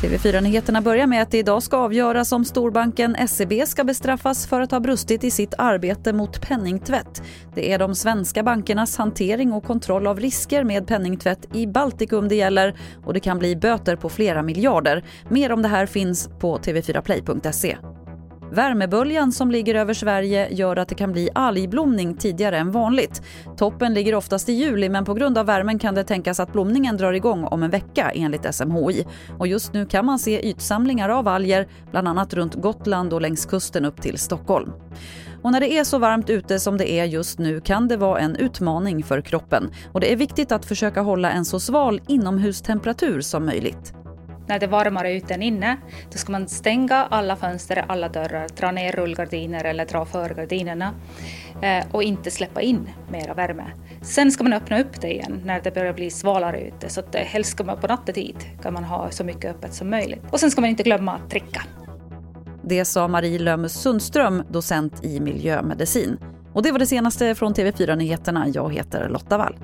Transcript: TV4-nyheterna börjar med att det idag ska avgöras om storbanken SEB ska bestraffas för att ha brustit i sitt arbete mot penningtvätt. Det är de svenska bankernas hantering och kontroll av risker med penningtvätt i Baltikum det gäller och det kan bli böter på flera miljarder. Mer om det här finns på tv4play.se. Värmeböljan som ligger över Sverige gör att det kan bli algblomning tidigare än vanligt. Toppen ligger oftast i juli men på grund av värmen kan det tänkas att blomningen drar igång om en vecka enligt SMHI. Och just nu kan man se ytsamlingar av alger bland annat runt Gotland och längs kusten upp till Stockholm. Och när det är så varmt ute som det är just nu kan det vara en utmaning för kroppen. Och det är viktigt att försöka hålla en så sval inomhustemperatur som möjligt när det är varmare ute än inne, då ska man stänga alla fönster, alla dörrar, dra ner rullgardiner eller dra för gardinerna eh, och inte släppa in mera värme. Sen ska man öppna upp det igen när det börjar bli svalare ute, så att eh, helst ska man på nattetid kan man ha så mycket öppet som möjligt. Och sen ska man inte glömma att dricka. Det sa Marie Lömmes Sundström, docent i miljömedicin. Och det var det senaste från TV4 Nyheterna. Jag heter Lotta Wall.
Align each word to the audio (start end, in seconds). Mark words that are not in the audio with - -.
TV4-nyheterna 0.00 0.80
börjar 0.80 1.06
med 1.06 1.22
att 1.22 1.30
det 1.30 1.38
idag 1.38 1.62
ska 1.62 1.76
avgöras 1.76 2.32
om 2.32 2.44
storbanken 2.44 3.28
SEB 3.28 3.52
ska 3.66 3.84
bestraffas 3.84 4.46
för 4.46 4.60
att 4.60 4.70
ha 4.70 4.80
brustit 4.80 5.24
i 5.24 5.30
sitt 5.30 5.54
arbete 5.58 6.12
mot 6.12 6.40
penningtvätt. 6.40 7.22
Det 7.54 7.72
är 7.72 7.78
de 7.78 7.94
svenska 7.94 8.42
bankernas 8.42 8.96
hantering 8.96 9.52
och 9.52 9.64
kontroll 9.64 10.06
av 10.06 10.20
risker 10.20 10.64
med 10.64 10.86
penningtvätt 10.86 11.56
i 11.56 11.66
Baltikum 11.66 12.28
det 12.28 12.34
gäller 12.34 12.74
och 13.04 13.14
det 13.14 13.20
kan 13.20 13.38
bli 13.38 13.56
böter 13.56 13.96
på 13.96 14.08
flera 14.08 14.42
miljarder. 14.42 15.04
Mer 15.28 15.52
om 15.52 15.62
det 15.62 15.68
här 15.68 15.86
finns 15.86 16.30
på 16.38 16.58
tv4play.se. 16.58 17.76
Värmeböljan 18.52 19.32
som 19.32 19.50
ligger 19.50 19.74
över 19.74 19.94
Sverige 19.94 20.48
gör 20.50 20.76
att 20.76 20.88
det 20.88 20.94
kan 20.94 21.12
bli 21.12 21.28
algblomning 21.34 22.14
tidigare 22.14 22.58
än 22.58 22.70
vanligt. 22.70 23.22
Toppen 23.56 23.94
ligger 23.94 24.14
oftast 24.14 24.48
i 24.48 24.52
juli 24.52 24.88
men 24.88 25.04
på 25.04 25.14
grund 25.14 25.38
av 25.38 25.46
värmen 25.46 25.78
kan 25.78 25.94
det 25.94 26.04
tänkas 26.04 26.40
att 26.40 26.52
blomningen 26.52 26.96
drar 26.96 27.12
igång 27.12 27.44
om 27.44 27.62
en 27.62 27.70
vecka 27.70 28.10
enligt 28.14 28.54
SMHI. 28.54 29.06
Och 29.38 29.46
just 29.46 29.72
nu 29.72 29.86
kan 29.86 30.06
man 30.06 30.18
se 30.18 30.48
ytsamlingar 30.48 31.08
av 31.08 31.28
alger 31.28 31.68
bland 31.90 32.08
annat 32.08 32.34
runt 32.34 32.54
Gotland 32.54 33.12
och 33.12 33.20
längs 33.20 33.46
kusten 33.46 33.84
upp 33.84 34.02
till 34.02 34.18
Stockholm. 34.18 34.72
Och 35.42 35.52
när 35.52 35.60
det 35.60 35.72
är 35.72 35.84
så 35.84 35.98
varmt 35.98 36.30
ute 36.30 36.60
som 36.60 36.76
det 36.78 36.92
är 36.92 37.04
just 37.04 37.38
nu 37.38 37.60
kan 37.60 37.88
det 37.88 37.96
vara 37.96 38.20
en 38.20 38.36
utmaning 38.36 39.02
för 39.02 39.20
kroppen. 39.20 39.70
Och 39.92 40.00
det 40.00 40.12
är 40.12 40.16
viktigt 40.16 40.52
att 40.52 40.66
försöka 40.66 41.00
hålla 41.00 41.30
en 41.30 41.44
så 41.44 41.60
sval 41.60 42.00
inomhustemperatur 42.06 43.20
som 43.20 43.46
möjligt 43.46 43.94
när 44.50 44.58
det 44.58 44.66
är 44.66 44.70
varmare 44.70 45.12
ute 45.12 45.34
än 45.34 45.42
inne, 45.42 45.76
då 46.12 46.18
ska 46.18 46.32
man 46.32 46.48
stänga 46.48 46.96
alla 46.96 47.36
fönster, 47.36 47.84
alla 47.88 48.08
dörrar, 48.08 48.48
dra 48.56 48.70
ner 48.70 48.92
rullgardiner 48.92 49.64
eller 49.64 49.86
dra 49.86 50.04
för 50.04 50.34
gardinerna 50.34 50.94
eh, 51.62 51.84
och 51.90 52.02
inte 52.02 52.30
släppa 52.30 52.62
in 52.62 52.88
mera 53.10 53.34
värme. 53.34 53.64
Sen 54.02 54.32
ska 54.32 54.44
man 54.44 54.52
öppna 54.52 54.80
upp 54.80 55.00
det 55.00 55.12
igen 55.12 55.40
när 55.44 55.60
det 55.60 55.74
börjar 55.74 55.92
bli 55.92 56.10
svalare 56.10 56.60
ute, 56.60 56.88
så 56.88 57.00
att 57.00 57.14
eh, 57.14 57.20
helst 57.20 57.50
ska 57.50 57.64
man 57.64 57.80
på 57.80 57.86
nattetid 57.86 58.36
kan 58.62 58.74
man 58.74 58.84
ha 58.84 59.10
så 59.10 59.24
mycket 59.24 59.50
öppet 59.50 59.74
som 59.74 59.90
möjligt. 59.90 60.22
Och 60.30 60.40
sen 60.40 60.50
ska 60.50 60.60
man 60.60 60.70
inte 60.70 60.82
glömma 60.82 61.12
att 61.12 61.30
dricka. 61.30 61.62
Det 62.62 62.84
sa 62.84 63.08
Marie 63.08 63.38
Lömmes 63.38 63.82
Sundström, 63.82 64.42
docent 64.48 65.04
i 65.04 65.20
miljömedicin. 65.20 66.18
Och 66.52 66.62
det 66.62 66.72
var 66.72 66.78
det 66.78 66.86
senaste 66.86 67.34
från 67.34 67.54
TV4 67.54 67.96
Nyheterna. 67.96 68.48
Jag 68.48 68.74
heter 68.74 69.08
Lotta 69.08 69.38
Wall. 69.38 69.56